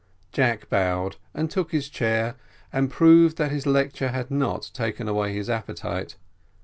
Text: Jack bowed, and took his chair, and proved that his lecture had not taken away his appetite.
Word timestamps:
Jack 0.31 0.67
bowed, 0.67 1.17
and 1.35 1.47
took 1.51 1.69
his 1.71 1.87
chair, 1.87 2.33
and 2.73 2.89
proved 2.89 3.37
that 3.37 3.51
his 3.51 3.67
lecture 3.67 4.07
had 4.09 4.31
not 4.31 4.71
taken 4.73 5.07
away 5.07 5.31
his 5.35 5.47
appetite. 5.47 6.15